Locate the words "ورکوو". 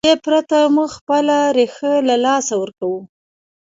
2.61-2.99